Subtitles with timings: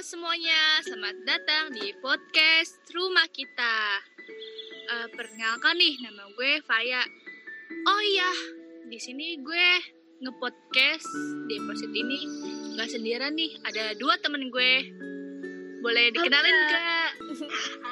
[0.00, 4.00] semuanya, selamat datang di podcast Rumah Kita.
[4.88, 7.04] Uh, perkenalkan nih, nama gue Faya.
[7.84, 8.32] Oh iya,
[8.88, 9.68] di sini gue
[10.24, 11.04] ngepodcast
[11.52, 12.16] di episode ini
[12.72, 14.88] nggak sendirian nih, ada dua temen gue.
[15.84, 17.10] Boleh dikenalin gak?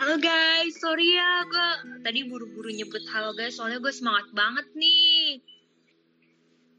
[0.01, 1.69] Halo guys, sorry ya gue
[2.09, 5.45] tadi buru-buru nyebut halo guys, soalnya gue semangat banget nih.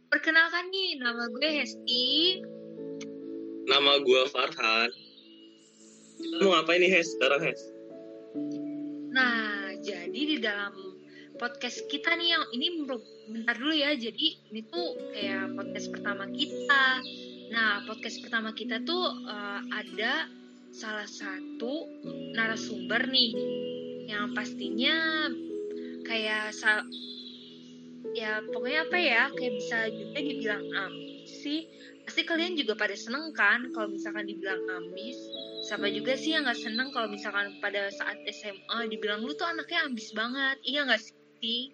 [0.09, 2.41] Perkenalkan nih, nama gue Hesti.
[3.69, 5.08] Nama gue Farhan.
[6.19, 7.61] Kita mau ngapain nih Hes sekarang Hes?
[9.15, 10.75] Nah, jadi di dalam
[11.39, 12.67] podcast kita nih yang ini
[13.31, 13.95] bentar dulu ya.
[13.95, 16.83] Jadi ini tuh kayak podcast pertama kita.
[17.55, 20.27] Nah, podcast pertama kita tuh uh, ada
[20.75, 21.87] salah satu
[22.35, 23.31] narasumber nih
[24.11, 25.25] yang pastinya
[26.05, 26.85] kayak sal
[28.13, 31.69] ya pokoknya apa ya kayak bisa juga dibilang ambis sih
[32.05, 35.17] pasti kalian juga pada seneng kan kalau misalkan dibilang ambis
[35.69, 39.85] siapa juga sih yang nggak seneng kalau misalkan pada saat SMA dibilang lu tuh anaknya
[39.85, 40.57] ambis banget.
[40.65, 41.69] Iya nggak sih?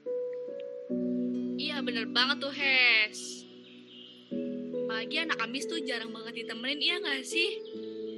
[1.56, 3.48] Iya bener banget tuh Hes.
[4.92, 7.50] Pagi anak ambis tuh jarang banget ditemenin iya nggak sih?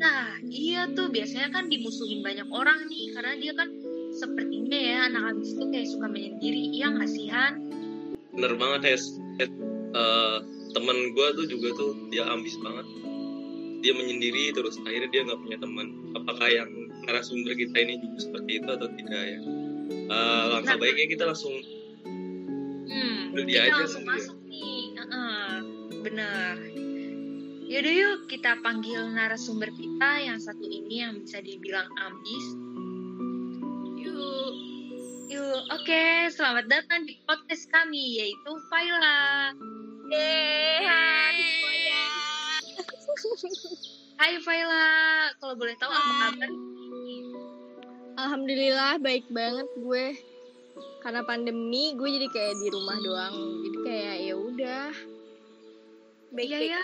[0.02, 1.14] Nah iya tuh.
[1.14, 3.69] Biasanya kan dimusuhin banyak orang nih karena dia kan
[4.17, 7.53] sepertinya ya anak ambis tuh kayak suka menyendiri iya nggak sih Han?
[8.34, 9.14] Bener banget Hes.
[9.94, 10.41] Uh,
[10.73, 13.06] temen gue tuh juga tuh dia ambis banget
[13.81, 16.70] dia menyendiri terus akhirnya dia nggak punya teman apakah yang
[17.06, 19.39] narasumber kita ini juga seperti itu atau tidak ya
[20.09, 21.56] uh, langkah nah, baiknya kita langsung
[22.06, 25.52] hmm, dia aja langsung masuk nih uh -uh,
[26.02, 26.56] bener
[27.67, 32.45] Yaudah yuk kita panggil narasumber kita yang satu ini yang bisa dibilang ambis.
[34.00, 34.52] Yuk.
[35.28, 35.84] Yuk, oke.
[35.84, 36.31] Okay.
[36.31, 39.52] Selamat datang di podcast kami yaitu Faila.
[40.08, 41.66] Yeay, hai.
[44.17, 44.85] Hai Faila,
[45.41, 46.51] kalau boleh tahu apa kabar?
[48.17, 50.05] Alhamdulillah baik banget gue.
[51.01, 53.35] Karena pandemi, gue jadi kayak di rumah doang.
[53.66, 54.89] Jadi kayak ya udah.
[56.29, 56.81] Baik ya, ya.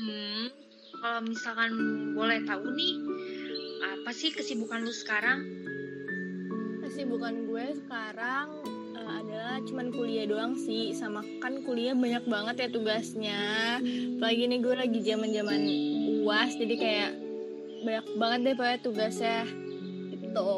[0.00, 0.44] Hmm,
[1.04, 1.70] kalau misalkan
[2.16, 2.94] boleh tahu nih,
[3.84, 5.44] apa sih kesibukan lu sekarang?
[6.80, 8.69] Kesibukan gue sekarang
[9.30, 10.90] adalah cuman kuliah doang sih.
[10.90, 13.40] Sama kan kuliah banyak banget ya tugasnya.
[14.18, 15.60] Apalagi nih gue lagi zaman zaman
[16.26, 17.10] uas jadi kayak
[17.86, 19.38] banyak banget deh pokoknya tugasnya.
[20.10, 20.50] Itu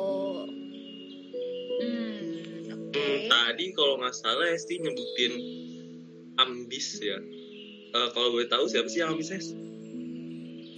[1.85, 2.25] hmm,
[2.73, 2.97] okay.
[2.97, 5.33] hmm, tadi kalau nggak salah Esti nyebutin
[6.41, 7.21] ambis ya.
[7.93, 9.53] Uh, kalau gue tahu siapa sih yang ambis es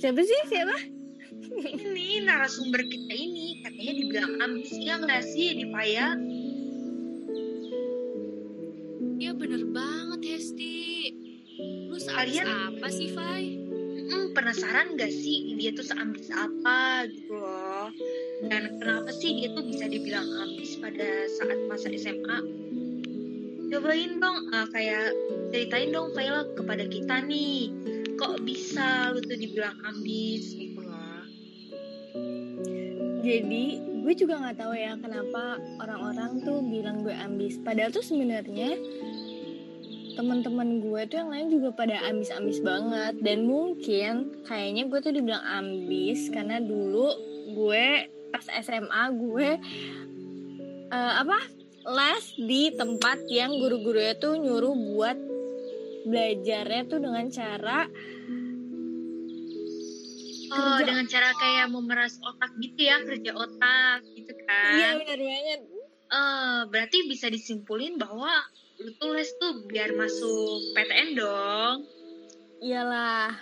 [0.03, 0.41] siapa sih?
[0.51, 0.77] Siapa?
[1.55, 5.55] Ini narasumber kita ini katanya dibilang ambis ya nggak sih?
[5.55, 6.19] Di Paya
[9.45, 11.13] bener banget Hesti.
[11.93, 13.61] Lu seambis apa sih, Fai?
[14.05, 17.93] Hmm, penasaran gak sih dia tuh seambis apa gitu loh.
[18.49, 22.39] Dan kenapa sih dia tuh bisa dibilang ambis pada saat masa SMA?
[23.69, 25.13] Cobain dong, uh, kayak
[25.53, 27.69] ceritain dong Faila kepada kita nih.
[28.17, 31.25] Kok bisa lu tuh dibilang ambis gitu loh.
[33.21, 33.65] Jadi
[34.05, 38.77] gue juga nggak tahu ya kenapa orang-orang tuh bilang gue ambis padahal tuh sebenarnya
[40.15, 45.43] teman-teman gue tuh yang lain juga pada ambis-ambis banget dan mungkin kayaknya gue tuh dibilang
[45.43, 47.11] ambis karena dulu
[47.55, 47.87] gue
[48.31, 49.49] pas SMA gue
[50.91, 51.39] uh, apa
[51.85, 55.19] les di tempat yang guru-gurunya tuh nyuruh buat
[56.09, 57.81] belajarnya tuh dengan cara
[60.55, 60.87] Oh, kerja.
[60.87, 64.77] dengan cara kayak memeras otak gitu ya, kerja otak gitu kan.
[64.79, 65.61] Iya, benar banget.
[66.15, 68.31] Uh, berarti bisa disimpulin bahwa
[68.85, 71.89] lu tulis tuh biar masuk PTN dong.
[72.61, 73.33] Iyalah.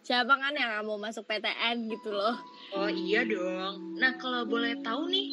[0.00, 2.40] Siapa kan yang gak mau masuk PTN gitu loh.
[2.72, 4.00] Oh iya dong.
[4.00, 5.28] Nah kalau boleh tahu nih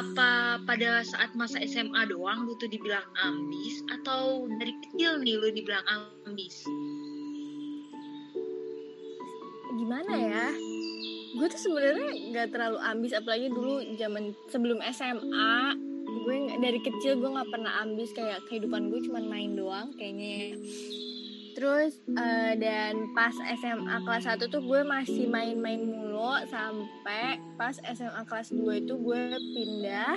[0.00, 5.52] apa pada saat masa SMA doang lu tuh dibilang ambis atau dari kecil nih lu
[5.52, 5.84] dibilang
[6.24, 6.64] ambis?
[9.76, 10.48] Gimana ya?
[11.36, 15.76] Gue tuh sebenarnya nggak terlalu ambis apalagi dulu zaman sebelum SMA
[16.08, 20.56] gue dari kecil gue nggak pernah ambis kayak kehidupan gue cuma main doang kayaknya
[21.58, 28.22] terus uh, dan pas SMA kelas 1 tuh gue masih main-main mulu sampai pas SMA
[28.30, 29.22] kelas 2 itu gue
[29.58, 30.14] pindah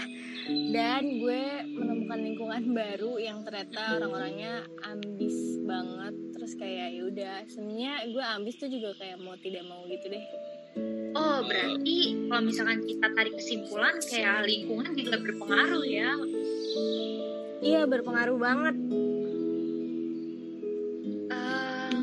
[0.70, 6.14] dan gue menemukan lingkungan baru yang ternyata orang-orangnya ambis banget.
[6.38, 7.36] Terus kayak ya udah.
[7.50, 10.26] Sebenarnya gue ambis tuh juga kayak mau tidak mau gitu deh
[11.12, 11.98] Oh, berarti
[12.32, 16.16] kalau misalkan kita tarik kesimpulan kayak lingkungan juga berpengaruh ya.
[17.62, 18.76] Iya, berpengaruh banget.
[21.32, 21.96] Uh,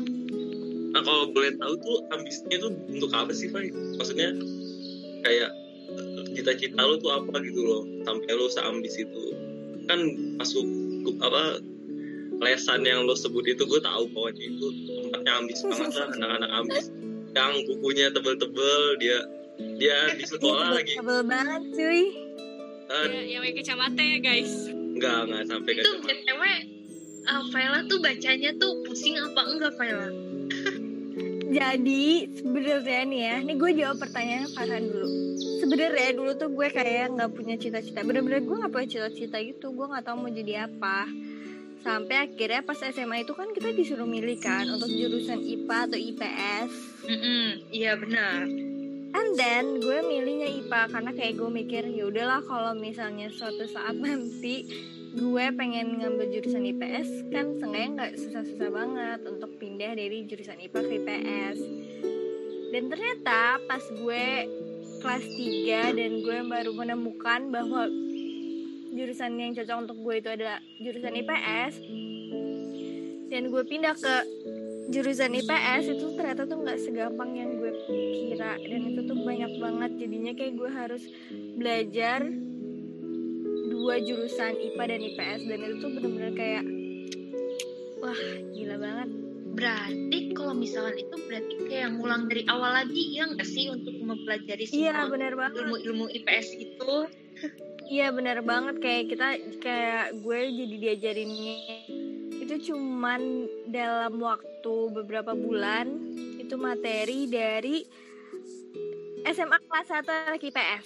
[0.93, 3.69] nah kalau boleh tahu tuh ambisinya tuh untuk apa sih Fai?
[3.69, 4.33] maksudnya
[5.21, 5.49] kayak
[5.93, 9.23] eh, cita-cita lu tuh apa gitu loh sampai lu seambis itu
[9.85, 10.01] kan
[10.41, 10.65] masuk
[11.21, 11.61] apa
[12.39, 16.85] lesan yang lo sebut itu gue tahu pokoknya itu tempatnya ambis banget lah anak-anak ambis
[17.39, 19.19] yang bukunya tebel-tebel dia
[19.75, 22.01] dia di sekolah lagi Tebel banget cuy.
[22.89, 24.51] eh, Ya, yang pakai kacamata ya guys.
[24.91, 26.43] nggak nggak sampai ke Itu BTW
[27.25, 30.09] uh, Vela tuh bacanya tuh pusing apa enggak Vela?
[31.49, 35.09] Jadi sebenarnya nih ya, nih gue jawab pertanyaan Farhan dulu.
[35.59, 38.05] Sebenarnya dulu tuh gue kayak nggak punya cita-cita.
[38.05, 39.73] Bener-bener gue nggak punya cita-cita gitu.
[39.73, 41.09] Gue nggak tahu mau jadi apa.
[41.79, 46.71] Sampai akhirnya pas SMA itu kan kita disuruh milih kan untuk jurusan IPA atau IPS.
[47.71, 48.43] Iya benar.
[49.09, 53.97] And then gue milihnya IPA karena kayak gue mikir ya udahlah kalau misalnya suatu saat
[54.05, 54.69] nanti
[55.09, 60.79] gue pengen ngambil jurusan IPS kan seenggaknya nggak susah-susah banget untuk pindah dari jurusan IPA
[60.85, 61.57] ke IPS.
[62.69, 64.25] Dan ternyata pas gue
[65.01, 67.89] kelas 3 dan gue baru menemukan bahwa
[68.89, 71.73] jurusan yang cocok untuk gue itu adalah jurusan IPS
[73.29, 74.15] dan gue pindah ke
[74.89, 78.57] jurusan IPS itu ternyata tuh nggak segampang yang gue kira.
[78.57, 79.91] Dan itu tuh banyak banget.
[80.01, 81.03] Jadinya kayak gue harus
[81.55, 82.25] belajar
[83.69, 86.63] dua jurusan IPA dan IPS dan itu tuh bener-bener kayak
[88.01, 88.21] wah
[88.57, 89.09] gila banget.
[89.49, 94.65] Berarti kalau misalkan itu berarti kayak ngulang dari awal lagi ya nggak sih untuk mempelajari
[94.73, 95.63] iya semua bener banget.
[95.63, 96.93] ilmu-ilmu IPS itu?
[97.89, 98.77] Iya bener banget.
[98.79, 99.27] Kayak kita
[99.59, 101.57] kayak gue jadi diajarinnya
[102.39, 105.85] itu cuman dalam waktu beberapa bulan
[106.41, 107.85] itu materi dari
[109.21, 110.85] SMA kelas 1 anak IPS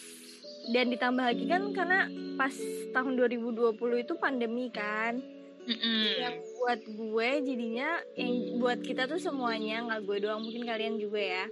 [0.76, 2.56] dan ditambah lagi kan karena pas
[2.92, 5.24] tahun 2020 itu pandemi kan.
[5.64, 6.20] Mm-mm.
[6.20, 11.24] yang buat gue jadinya yang buat kita tuh semuanya nggak gue doang mungkin kalian juga
[11.24, 11.46] ya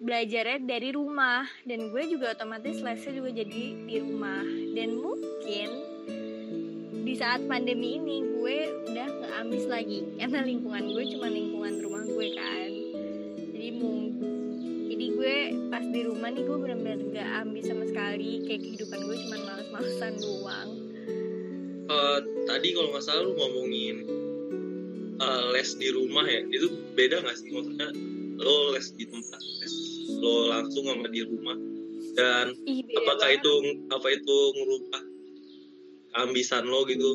[0.00, 1.46] belajarnya dari rumah.
[1.64, 4.44] Dan gue juga otomatis lesnya juga jadi di rumah.
[4.76, 5.68] Dan mungkin
[7.06, 8.56] di saat pandemi ini gue
[8.92, 10.04] udah nggak ambis lagi.
[10.18, 12.70] Karena lingkungan gue cuma lingkungan rumah gue kan.
[13.56, 14.06] Jadi mungkin
[14.96, 15.36] jadi gue
[15.68, 18.48] pas di rumah nih gue benar-benar gak ambis sama sekali.
[18.48, 20.70] Kayak kehidupan gue cuma males-malesan doang.
[21.86, 23.96] Eh, tadi kalau nggak salah lu ngomongin
[25.20, 26.40] eh, les di rumah ya.
[26.48, 27.52] Itu beda nggak sih?
[27.52, 27.88] Maksudnya
[28.36, 29.74] lo les di tempat les
[30.20, 31.56] lo langsung sama di rumah
[32.16, 33.40] dan Ih, beda apakah banget.
[33.44, 33.52] itu
[33.92, 35.02] apa itu ngerubah
[36.24, 37.12] ambisan lo gitu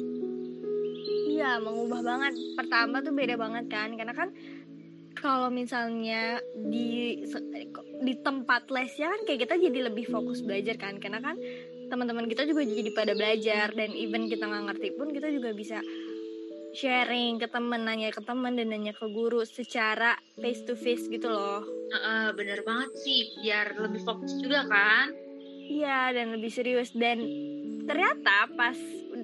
[1.32, 2.38] Iya, mengubah banget.
[2.54, 4.30] Pertama tuh beda banget kan, karena kan
[5.18, 6.38] kalau misalnya
[6.70, 7.18] di
[8.06, 11.34] di tempat lesnya kan kayak kita jadi lebih fokus belajar kan, karena kan
[11.90, 15.82] teman-teman kita juga jadi pada belajar dan even kita nggak ngerti pun kita juga bisa
[16.72, 21.28] sharing ke temen, nanya ke temen dan nanya ke guru secara face to face gitu
[21.28, 21.64] loh.
[21.92, 25.12] Heeh, bener banget sih, biar lebih fokus juga kan?
[25.72, 27.24] Iya dan lebih serius dan
[27.88, 28.76] ternyata pas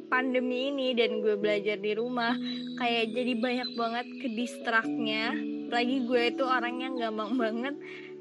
[0.08, 2.36] pandemi ini dan gue belajar di rumah
[2.80, 5.36] kayak jadi banyak banget ke distraknya
[5.68, 7.76] lagi gue itu orang yang gampang banget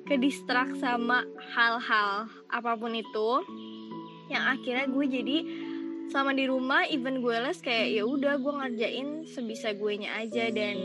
[0.07, 3.31] ke distrak sama hal-hal apa pun itu
[4.31, 5.37] yang akhirnya gue jadi
[6.11, 10.51] selama di rumah even gue les kayak ya udah gue ngerjain sebisa gue nya aja.
[10.51, 10.77] Dan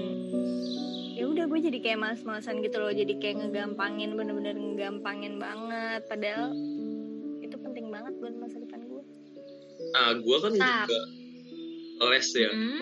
[1.18, 2.92] ya udah gue jadi kayak males-malesan gitu loh.
[2.94, 6.06] Jadi kayak ngegampangin bener-bener ngegampangin banget.
[6.10, 6.52] Padahal
[7.42, 9.04] itu penting banget buat masa depan gue
[9.92, 10.86] nah gue kan Nah.
[10.88, 11.02] juga
[12.02, 12.50] les ya.
[12.50, 12.82] Hmm,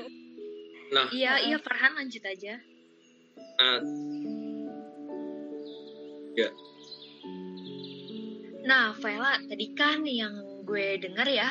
[0.96, 2.54] nah Iya, iya Farhan lanjut aja.
[3.60, 3.80] nah
[8.60, 11.50] Nah, Vela, tadi kan yang gue denger ya,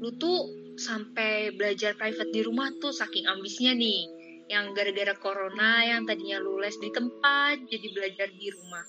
[0.00, 0.48] lu tuh
[0.80, 4.08] sampai belajar private di rumah tuh saking ambisnya nih.
[4.50, 8.84] Yang gara-gara corona yang tadinya lu les di tempat, jadi belajar di rumah.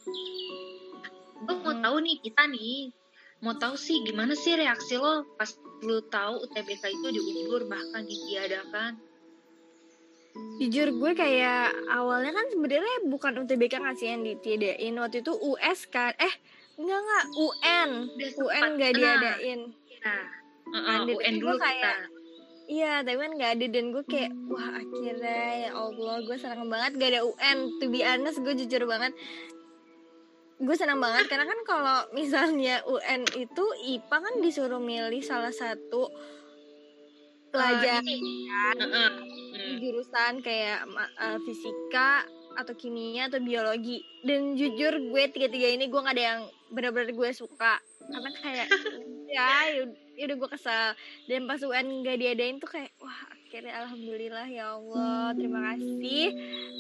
[1.46, 2.90] Gue mau tahu nih, kita nih,
[3.42, 5.50] mau tahu sih gimana sih reaksi lo pas
[5.82, 9.02] lu tahu UTBK itu diundur bahkan ditiadakan.
[10.32, 15.92] jujur gue kayak awalnya kan sebenarnya bukan UTBK nggak sih yang ditiadain waktu itu US
[15.92, 16.34] kan eh
[16.80, 18.70] enggak enggak UN Udah UN sempat.
[18.80, 19.60] nggak Nah, diadain
[20.02, 20.24] Nah,
[20.72, 22.20] uh-uh, Kan, UN dulu kayak- kita.
[22.64, 26.92] Iya, tapi kan gak ada dan gue kayak wah akhirnya ya Allah gue senang banget
[26.96, 27.58] gak ada UN.
[27.78, 29.12] To be honest gue jujur banget
[30.58, 36.06] gue senang banget karena kan kalau misalnya UN itu IPA kan disuruh milih salah satu
[37.50, 38.06] pelajaran
[38.72, 39.10] Uh.
[39.52, 39.78] Hmm.
[39.78, 40.88] jurusan kayak
[41.18, 42.24] eh, fisika
[42.54, 47.30] atau kimia atau biologi dan jujur gue tiga-tiga ini gue gak ada yang benar-benar gue
[47.32, 48.68] suka karena kayak
[49.34, 49.84] ya ya
[50.28, 50.90] udah gue kesel.
[51.26, 56.36] Dan pas UN gak diadain tuh kayak wah akhirnya alhamdulillah ya Allah terima kasih.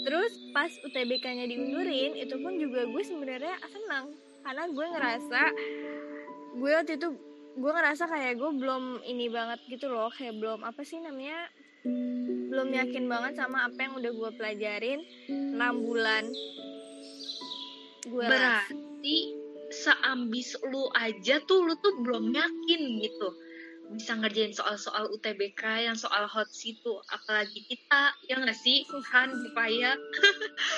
[0.07, 4.13] Terus pas UTBK-nya diundurin itu pun juga gue sebenarnya senang.
[4.41, 5.41] Karena gue ngerasa
[6.57, 7.07] gue waktu itu
[7.51, 10.13] gue ngerasa kayak gue belum ini banget gitu loh.
[10.13, 11.49] Kayak belum apa sih namanya
[12.51, 14.99] belum yakin banget sama apa yang udah gue pelajarin.
[15.27, 16.23] 6 bulan.
[18.01, 19.40] Gue Berarti
[19.81, 23.27] seambis lu aja tuh lu tuh belum yakin gitu.
[23.91, 28.87] Bisa ngerjain soal-soal UTBK yang soal hot situ apalagi kita ya nggak sih?
[29.11, 29.97] Han Bupaya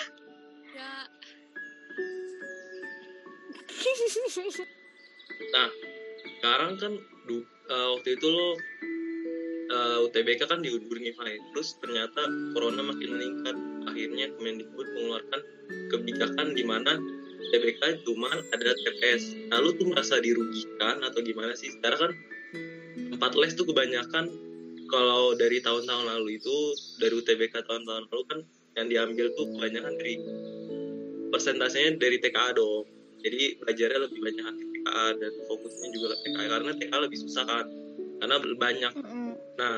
[0.78, 0.94] ya.
[5.54, 5.70] Nah,
[6.40, 6.94] sekarang kan
[7.30, 8.48] du- eh, waktu itu lo
[9.74, 11.38] eh, UTBK kan diundur nih Fai.
[11.54, 13.56] Terus ternyata corona makin meningkat.
[13.94, 15.42] Akhirnya Kemendikbud mengeluarkan
[15.94, 16.98] kebijakan di mana
[17.50, 19.36] UTBK cuma ada TPS.
[19.52, 21.70] Nah, lu tuh merasa dirugikan atau gimana sih?
[21.72, 22.12] Sekarang kan
[23.14, 24.32] tempat les tuh kebanyakan.
[24.88, 26.56] Kalau dari tahun-tahun lalu itu
[27.02, 28.40] dari UTBK tahun-tahun lalu kan
[28.78, 30.16] yang diambil tuh kebanyakan dari
[31.34, 32.86] persentasenya dari TKA dong.
[33.24, 37.66] Jadi belajarnya lebih banyak TKA dan fokusnya juga ke TKA karena TKA lebih susah kan?
[38.22, 38.94] Karena banyak.
[39.58, 39.76] Nah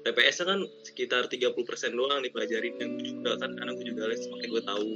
[0.00, 1.52] TPS kan sekitar 30%
[1.92, 4.90] doang dipelajarin yang gue juga kan karena gue juga les makanya gue tahu.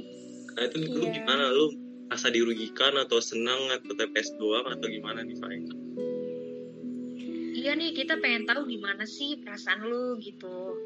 [0.55, 1.11] Nah itu lu Iya.
[1.21, 1.45] gimana?
[1.53, 1.65] Lu
[2.09, 5.57] rasa dirugikan atau senang atau TPS doang atau gimana nih Fai?
[7.55, 10.77] iya nih kita pengen tahu gimana sih perasaan lu gitu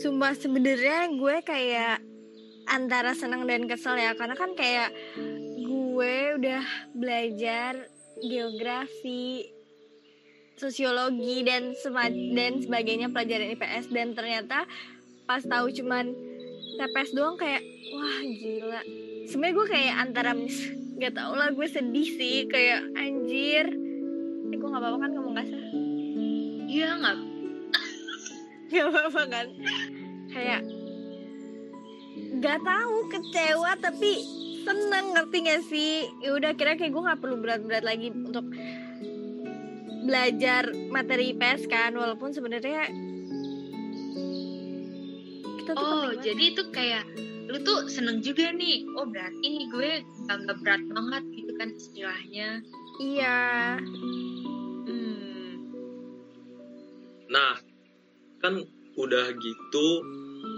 [0.00, 2.00] Sumpah sebenarnya gue kayak
[2.64, 4.96] antara senang dan kesel ya karena kan kayak
[5.60, 6.64] gue udah
[6.96, 7.84] belajar
[8.24, 9.44] geografi,
[10.56, 14.64] sosiologi dan sema- dan sebagainya pelajaran IPS dan ternyata
[15.28, 16.16] pas tahu cuman
[16.80, 17.60] TPS doang kayak
[17.92, 18.80] wah gila.
[19.28, 23.68] Sebenarnya gue kayak antara mis- nggak tau lah gue sedih sih kayak anjir.
[24.50, 25.62] Eh, gue nggak apa-apa kan ngomong kasar.
[26.70, 27.16] iya nggak
[28.70, 29.46] Gak apa-apa kan
[30.30, 30.62] Kayak
[32.38, 34.22] Gak tahu kecewa tapi
[34.62, 38.46] seneng ngerti gak sih ya udah kira kayak gue nggak perlu berat-berat lagi untuk
[40.04, 42.88] belajar materi IPS kan walaupun sebenarnya
[45.70, 47.04] kita tuh oh jadi itu kayak
[47.50, 49.90] lu tuh seneng juga nih oh berarti nih gue
[50.26, 52.48] nggak berat banget gitu kan istilahnya
[52.98, 53.78] iya
[54.86, 55.50] hmm.
[57.30, 57.54] Nah,
[58.42, 58.66] kan
[58.98, 59.86] udah gitu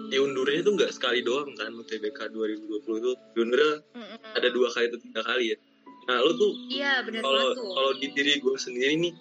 [0.09, 4.37] diundurnya itu nggak sekali doang kan UTBK 2020 itu diundurnya Mm-mm.
[4.37, 5.57] ada dua kali atau tiga kali ya.
[6.09, 9.15] Nah, lu tuh iya benar kalau banget tuh kalau di diri gue sendiri nih,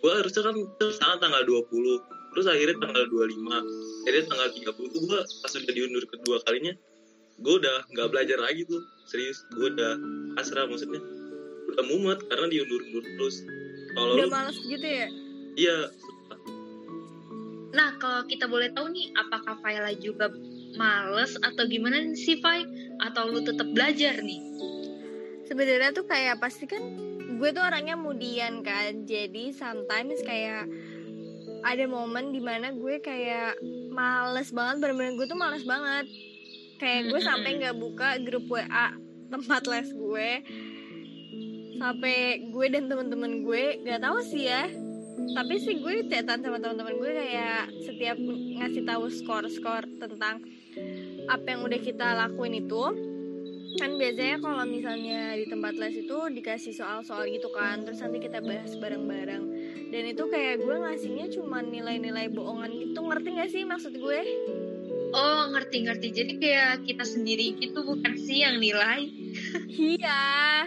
[0.00, 5.20] gue harusnya kan misalkan tanggal 20, terus akhirnya tanggal 25, akhirnya tanggal 30 tuh gue
[5.22, 6.74] pas udah diundur kedua kalinya,
[7.38, 9.92] gue udah nggak belajar lagi tuh, serius, gue udah
[10.38, 11.00] pasrah maksudnya,
[11.70, 13.36] udah mumet karena diundur-undur terus.
[13.92, 15.06] Kalau udah lu, males gitu ya
[15.52, 15.78] iya,
[17.72, 20.28] Nah, kalau kita boleh tahu nih, apakah Faila juga
[20.76, 22.68] males atau gimana sih, Fai?
[23.00, 24.52] Atau lu tetap belajar nih?
[25.52, 26.80] sebenarnya tuh kayak pasti kan
[27.36, 30.64] gue tuh orangnya mudian kan jadi sometimes kayak
[31.60, 33.60] ada momen di mana gue kayak
[33.92, 36.08] males banget bener-bener gue tuh males banget.
[36.80, 38.96] Kayak gue sampai nggak buka grup WA
[39.30, 40.30] tempat les gue.
[41.78, 42.16] Sampai
[42.50, 44.66] gue dan temen-temen gue nggak tahu sih ya.
[45.12, 48.16] Tapi sih gue chatan sama teman-teman gue kayak setiap
[48.58, 50.42] ngasih tahu skor-skor tentang
[51.28, 52.84] apa yang udah kita lakuin itu.
[53.80, 58.44] Kan biasanya kalau misalnya di tempat les itu dikasih soal-soal gitu kan terus nanti kita
[58.44, 59.44] bahas bareng-bareng
[59.92, 64.20] dan itu kayak gue ngasihnya cuma nilai-nilai bohongan gitu ngerti gak sih maksud gue
[65.12, 66.08] Oh, ngerti-ngerti.
[66.08, 69.12] Jadi kayak kita sendiri gitu, bukan sih yang nilai.
[69.68, 70.64] iya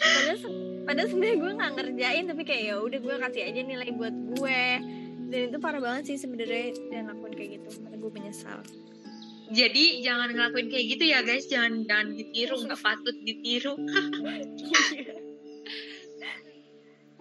[0.00, 3.92] padahal se- padahal sebenarnya gue nggak ngerjain tapi kayak ya udah gue kasih aja nilai
[3.92, 4.62] buat gue
[5.28, 8.58] dan itu parah banget sih sebenarnya dan lakuin kayak gitu karena gue menyesal
[9.44, 11.44] Jadi jangan ngelakuin kayak gitu ya, guys.
[11.44, 13.76] Jangan jangan ditiru, nggak patut ditiru.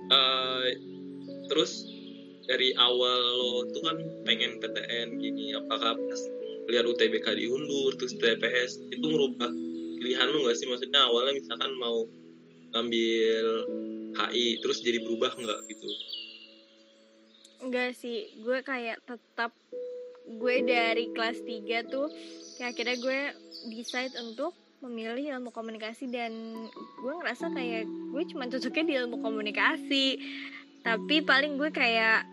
[0.03, 0.67] Eh,
[1.47, 1.87] terus
[2.43, 3.97] dari awal lo tuh kan
[4.27, 6.21] pengen PTN gini apakah pas
[6.67, 9.51] lihat UTBK diundur terus TPS itu merubah
[9.99, 10.67] pilihan lo nggak sih?
[10.67, 12.03] Maksudnya awalnya misalkan mau
[12.75, 13.45] ngambil
[14.13, 15.87] HI terus jadi berubah nggak gitu?
[17.63, 19.55] Enggak sih, gue kayak tetap
[20.27, 22.07] gue dari kelas 3 tuh
[22.59, 23.19] kayak akhirnya gue
[23.71, 26.31] decide untuk memilih ilmu komunikasi dan
[26.99, 30.19] gue ngerasa kayak gue cuma cocoknya di ilmu komunikasi
[30.83, 32.27] tapi paling gue kayak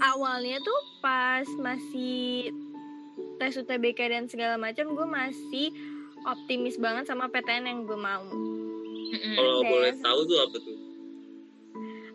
[0.00, 2.50] awalnya tuh pas masih
[3.38, 5.70] tes UTBK dan segala macam gue masih
[6.24, 9.34] optimis banget sama PTN yang gue mau Mm-mm.
[9.34, 9.68] kalau Tes.
[9.68, 10.76] boleh tahu tuh apa tuh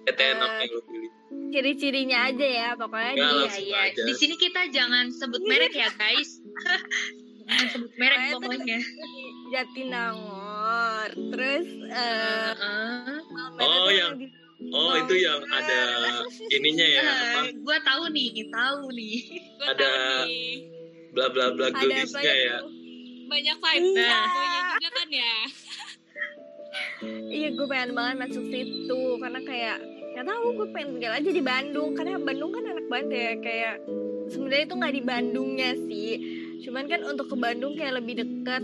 [0.06, 1.12] PTN apa Eh, yang lo pilih
[1.48, 4.02] ciri-cirinya aja ya pokoknya Nggak, dia aja.
[4.02, 6.44] di sini kita jangan sebut merek ya guys.
[7.48, 8.80] jangan sebut merek Pokoknya pokoknya.
[9.50, 13.16] Jatinangor terus eh Heeh.
[13.58, 14.20] Oh, yang
[14.58, 15.80] Oh, itu yang ada
[16.50, 17.40] ininya ya, apa?
[17.46, 19.18] Eh, gua tahu nih, tahu nih.
[19.54, 20.52] Gue Ada tahu nih.
[21.14, 22.58] Bla bla bla gelisnya banyak ya.
[23.28, 24.10] Banyak vibes Iya.
[24.10, 24.26] nah.
[24.78, 25.36] juga kan ya.
[27.28, 29.78] Iya gue pengen banget masuk situ karena kayak
[30.14, 33.76] nggak tahu gue pengen tinggal aja di Bandung karena Bandung kan enak banget ya kayak
[34.34, 36.12] sebenarnya itu nggak di Bandungnya sih
[36.66, 38.64] cuman kan untuk ke Bandung kayak lebih deket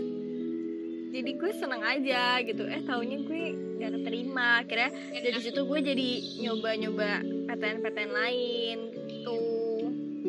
[1.14, 3.42] jadi gue seneng aja gitu eh taunya gue
[3.80, 4.62] gak keterima.
[4.62, 6.08] Akhirnya dari situ gue jadi
[6.44, 7.10] nyoba-nyoba
[7.50, 8.78] PTN-PTN lain
[9.10, 9.40] gitu.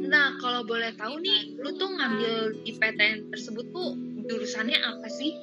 [0.05, 5.33] Nah, kalau boleh tahu nih, lu tuh ngambil di PTN tersebut tuh jurusannya apa sih?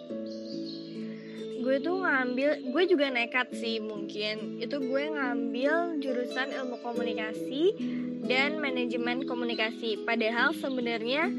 [1.62, 4.58] gue tuh ngambil gue juga nekat sih mungkin.
[4.58, 7.72] Itu gue ngambil jurusan ilmu komunikasi
[8.26, 10.02] dan manajemen komunikasi.
[10.02, 11.30] Padahal sebenarnya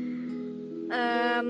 [0.88, 1.48] em,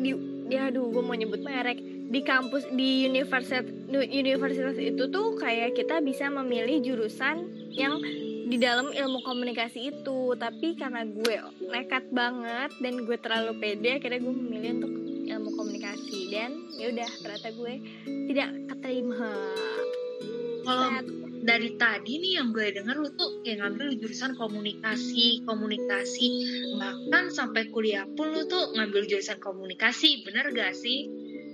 [0.00, 0.10] di
[0.48, 6.04] ya aduh gue mau nyebut merek di kampus di universitas universitas itu tuh kayak kita
[6.04, 7.98] bisa memilih jurusan yang
[8.44, 11.36] di dalam ilmu komunikasi itu tapi karena gue
[11.72, 14.92] nekat banget dan gue terlalu pede akhirnya gue memilih untuk
[15.24, 17.72] ilmu komunikasi dan ya udah ternyata gue
[18.28, 19.32] tidak keterima
[20.64, 20.96] Kalau
[21.44, 26.28] dari tadi nih yang gue denger lu tuh kayak ngambil jurusan komunikasi, komunikasi.
[26.80, 31.04] Bahkan sampai kuliah pun lu tuh ngambil jurusan komunikasi, bener gak sih?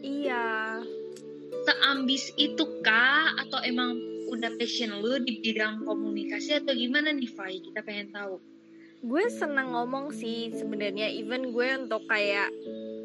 [0.03, 0.81] Iya
[1.61, 3.37] Seambis itu kah?
[3.37, 3.99] Atau emang
[4.31, 7.61] udah passion lu di bidang komunikasi atau gimana nih, Fai?
[7.61, 8.41] Kita pengen tahu.
[9.01, 12.53] gue seneng ngomong sih sebenarnya even gue untuk kayak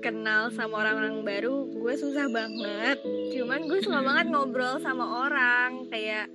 [0.03, 2.99] kenal sama orang-orang baru gue susah banget
[3.31, 6.27] cuman gue suka banget ngobrol sama orang kayak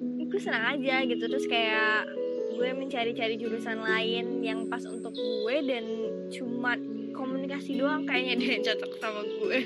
[0.00, 2.08] gue senang aja gitu terus kayak
[2.56, 5.84] gue mencari-cari jurusan lain yang pas untuk gue dan
[6.32, 6.80] cuma
[7.44, 9.58] komunikasi doang kayaknya dia yang cocok sama gue.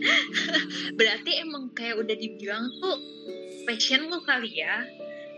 [0.98, 2.96] Berarti emang kayak udah dibilang tuh
[3.68, 4.88] passion lu kali ya?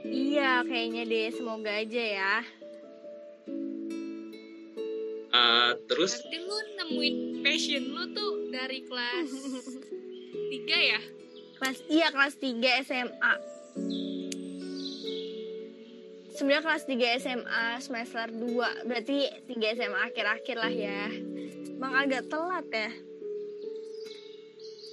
[0.07, 1.27] iya kayaknya deh.
[1.35, 2.35] Semoga aja ya.
[5.35, 6.23] Ah, terus?
[6.23, 9.31] Berarti lu nemuin passion lu tuh dari kelas
[10.55, 11.01] 3 ya?
[11.59, 13.35] kelas iya kelas 3 SMA
[16.39, 21.11] sebenarnya kelas 3 SMA semester 2 berarti 3 SMA akhir-akhir lah ya
[21.75, 22.91] emang agak telat ya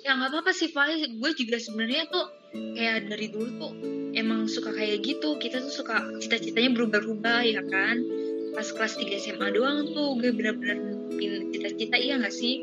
[0.06, 1.02] Ya nggak apa-apa sih, Fai.
[1.18, 3.74] Gue juga sebenarnya tuh kayak dari dulu tuh
[4.14, 5.34] emang suka kayak gitu.
[5.42, 8.06] Kita tuh suka cita-citanya berubah-ubah ya kan.
[8.54, 10.78] Pas kelas 3 SMA doang tuh gue bener-bener
[11.50, 12.62] cita-cita iya nggak sih?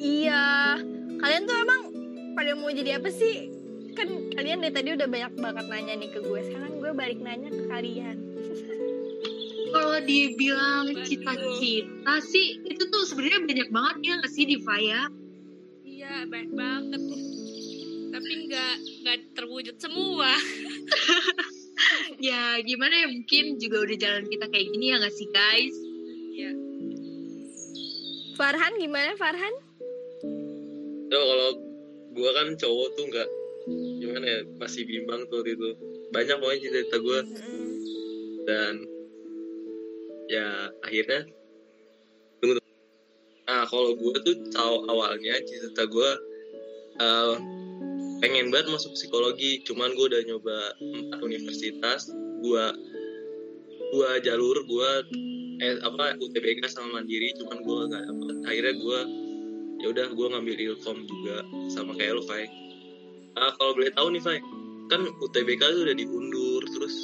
[0.00, 0.80] iya
[1.20, 1.80] kalian tuh emang
[2.32, 3.52] pada mau jadi apa sih
[3.96, 7.50] kan kalian dari tadi udah banyak banget nanya nih ke gue sekarang gue balik nanya
[7.50, 8.16] ke kalian
[9.70, 15.06] Kalau dibilang cita-cita sih itu tuh sebenarnya banyak banget ya nggak sih di Faya?
[15.86, 17.02] Iya, banyak banget.
[18.10, 18.74] Tapi nggak
[19.06, 20.34] nggak terwujud semua.
[22.18, 25.76] Ya gimana ya mungkin juga udah jalan kita kayak gini ya nggak sih guys?
[28.40, 29.52] Farhan gimana Farhan
[31.12, 31.50] ya, kalau
[32.16, 33.28] gua kan cowok tuh nggak
[33.68, 35.76] gimana ya masih bimbang tuh itu.
[36.10, 37.18] Banyak pokoknya cita-cita gue
[38.48, 38.74] dan
[40.30, 41.26] ya akhirnya
[42.40, 42.72] tunggu tunggu.
[43.50, 46.10] nah kalau gue tuh tahu awalnya cita-cita gue
[47.02, 47.34] eh,
[48.24, 49.60] pengen banget masuk psikologi.
[49.64, 52.08] Cuman gue udah nyoba empat universitas.
[52.40, 52.72] Dua
[53.90, 54.90] dua jalur gue
[55.60, 57.36] eh apa UTBK sama mandiri.
[57.36, 58.04] Cuman gue nggak
[58.48, 59.00] akhirnya gue
[59.80, 61.44] ya udah gue ngambil ilkom juga.
[61.72, 62.69] Sama kayak lo Fai
[63.38, 64.38] Ah, kalau boleh tahu nih Fai
[64.90, 66.94] kan UTBK tuh udah diundur terus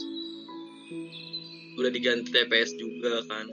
[1.79, 3.47] udah diganti TPS juga kan.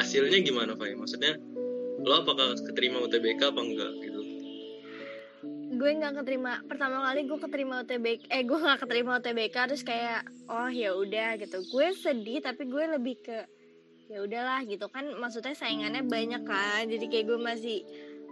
[0.00, 0.96] Hasilnya gimana Fai?
[0.96, 1.36] Maksudnya
[2.00, 4.22] lo apakah keterima UTBK apa enggak gitu?
[5.78, 6.64] Gue nggak keterima.
[6.64, 11.36] Pertama kali gue keterima UTBK eh gue nggak keterima UTBK terus kayak oh ya udah
[11.36, 11.60] gitu.
[11.68, 13.38] Gue sedih tapi gue lebih ke
[14.08, 14.88] ya udahlah gitu.
[14.88, 17.78] Kan maksudnya saingannya banyak kan jadi kayak gue masih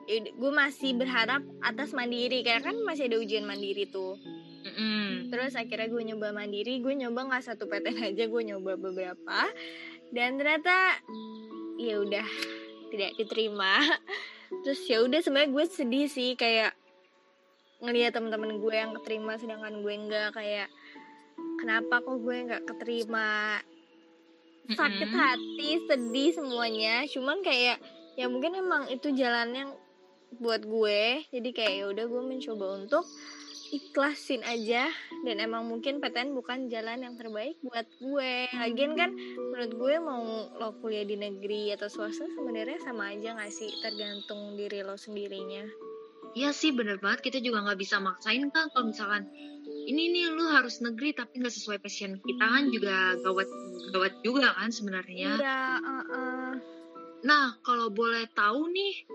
[0.08, 4.18] gue masih berharap atas mandiri kayak kan masih ada ujian mandiri tuh.
[4.66, 5.30] Mm-mm.
[5.30, 9.38] terus akhirnya gue nyoba mandiri gue nyoba nggak satu PTN aja gue nyoba beberapa.
[10.10, 11.02] Dan ternyata
[11.78, 12.26] ya udah
[12.94, 13.82] tidak diterima.
[14.62, 16.70] Terus ya udah sebenarnya gue sedih sih kayak
[17.82, 20.70] ngeliat teman-teman gue yang keterima sedangkan gue enggak kayak
[21.58, 23.58] kenapa kok gue nggak keterima?
[24.70, 27.06] Sakit hati sedih semuanya.
[27.10, 27.82] Cuman kayak
[28.14, 29.85] ya mungkin emang itu jalannya
[30.38, 31.24] buat gue.
[31.30, 33.04] Jadi kayak ya udah gue mencoba untuk
[33.74, 34.90] ikhlasin aja.
[35.26, 38.50] Dan emang mungkin PTN bukan jalan yang terbaik buat gue.
[38.54, 40.22] Lagian kan menurut gue mau
[40.58, 43.70] lo kuliah di negeri atau swasta sebenarnya sama aja gak sih?
[43.82, 45.66] Tergantung diri lo sendirinya.
[46.36, 47.24] Iya sih bener banget.
[47.32, 49.24] Kita juga nggak bisa maksain kan kalau misalkan
[49.88, 53.48] ini nih lu harus negeri tapi nggak sesuai passion kita kan juga gawat
[53.94, 55.32] gawat juga kan sebenarnya.
[55.40, 56.52] Iya, uh, uh.
[57.24, 59.08] Nah kalau boleh tahu nih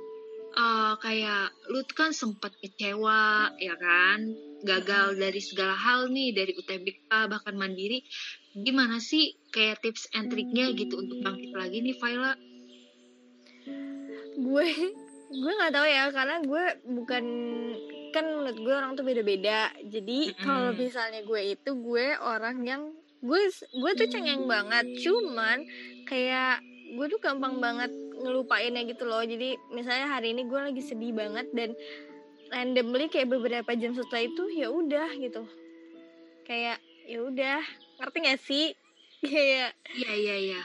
[0.55, 4.31] uh, kayak lu kan sempat kecewa ya kan?
[4.61, 8.05] Gagal dari segala hal nih dari UTBK bahkan mandiri.
[8.53, 12.33] Gimana sih kayak tips and triknya gitu untuk bangkit lagi nih Vaila?
[14.41, 14.67] gue
[15.31, 17.23] gue nggak tahu ya karena gue bukan
[18.11, 19.71] kan menurut gue orang tuh beda-beda.
[19.87, 20.43] Jadi Mm-mm.
[20.43, 22.83] kalau misalnya gue itu gue orang yang
[23.23, 24.83] gue gue tuh cengeng banget.
[24.99, 25.63] Cuman
[26.03, 26.59] kayak
[26.91, 29.25] gue tuh gampang banget ngelupainnya gitu loh.
[29.25, 31.73] Jadi misalnya hari ini gue lagi sedih banget dan
[32.53, 35.43] randomly kayak beberapa jam setelah itu ya udah gitu.
[36.45, 36.77] Kayak
[37.09, 37.61] ya udah.
[38.01, 38.65] Ngerti gak sih?
[39.21, 40.61] Kayak Iya iya iya.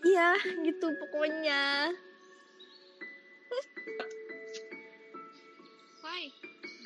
[0.00, 0.28] iya
[0.64, 1.92] gitu pokoknya.
[6.00, 6.24] Woi,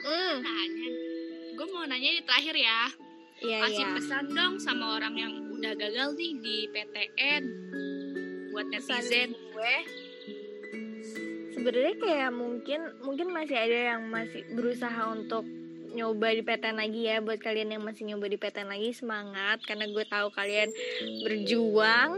[0.03, 0.35] hmm.
[0.43, 0.89] Nanya.
[1.55, 3.04] Gue mau nanya di terakhir ya.
[3.45, 3.95] Iya Kasih iya.
[4.01, 7.43] pesan dong sama orang yang udah gagal nih di PTN
[8.51, 9.35] buat netizen.
[9.35, 9.77] gue
[11.55, 15.45] sebenarnya kayak mungkin mungkin masih ada yang masih berusaha untuk
[15.95, 17.23] nyoba di PTN lagi ya.
[17.23, 19.63] Buat kalian yang masih nyoba di PTN lagi semangat.
[19.65, 20.69] Karena gue tahu kalian
[21.23, 22.11] berjuang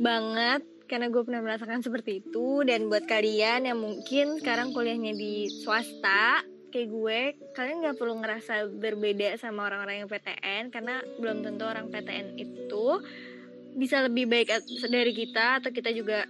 [0.00, 0.62] banget.
[0.88, 2.64] Karena gue pernah merasakan seperti itu.
[2.64, 7.18] Dan buat kalian yang mungkin sekarang kuliahnya di swasta kayak gue
[7.56, 12.86] kalian nggak perlu ngerasa berbeda sama orang-orang yang PTN karena belum tentu orang PTN itu
[13.78, 14.52] bisa lebih baik
[14.88, 16.24] dari kita atau kita juga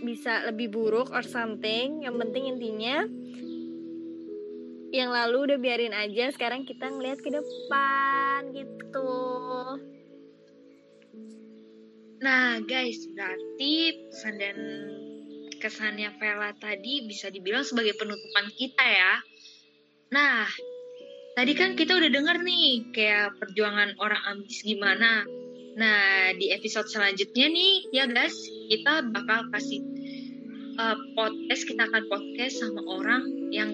[0.00, 3.04] bisa lebih buruk or something yang penting intinya
[4.90, 9.12] yang lalu udah biarin aja sekarang kita ngelihat ke depan gitu
[12.20, 14.56] Nah guys berarti pesan dan
[15.56, 19.14] kesannya Vela tadi bisa dibilang sebagai penutupan kita ya.
[20.10, 20.46] Nah
[21.34, 25.22] tadi kan kita udah denger nih kayak perjuangan orang ambis gimana.
[25.78, 28.34] Nah di episode selanjutnya nih ya guys
[28.68, 29.80] kita bakal kasih
[30.76, 33.22] uh, podcast kita akan podcast sama orang
[33.54, 33.70] yang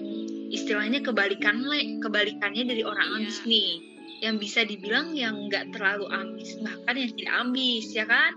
[0.53, 1.65] istilahnya kebalikan
[1.99, 3.15] kebalikannya dari orang Iya.
[3.19, 3.69] ambis nih
[4.17, 8.33] yang bisa dibilang yang nggak terlalu ambis bahkan yang tidak ambis ya kan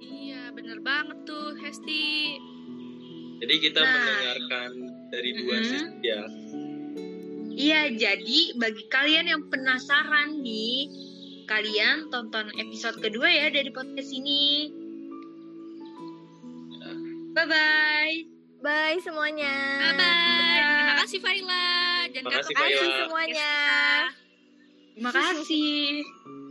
[0.00, 2.36] Iya, bener banget tuh, Hesti.
[3.40, 3.92] Jadi kita Nah.
[3.92, 4.70] mendengarkan
[5.10, 5.64] dari dua Mm-mm.
[5.64, 6.22] sisi ya.
[7.54, 10.90] Iya, jadi bagi kalian yang penasaran nih,
[11.46, 14.74] kalian tonton episode kedua ya dari podcast ini.
[17.34, 18.14] Bye bye.
[18.62, 19.54] bye semuanya
[19.92, 20.62] Bye-bye.
[20.62, 21.66] Terima kasih, Faila.
[22.14, 22.78] Jangan Makasih, kapok Faila.
[22.78, 22.98] kasih ya.
[23.04, 23.52] semuanya
[24.94, 26.43] Terima kasih.